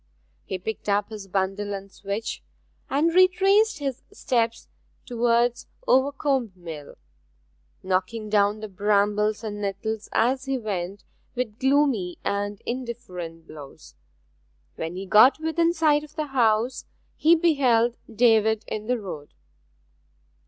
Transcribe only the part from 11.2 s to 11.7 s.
with